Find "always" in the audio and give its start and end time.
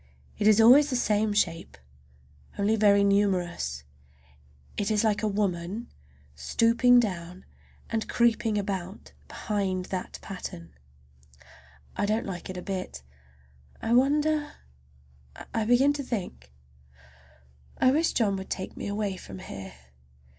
0.59-0.89